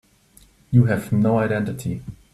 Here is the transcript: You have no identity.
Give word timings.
You 0.71 0.85
have 0.85 1.11
no 1.11 1.37
identity. 1.37 2.01